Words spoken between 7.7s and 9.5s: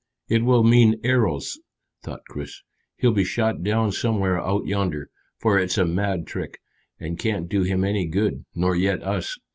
any good, nor yet us.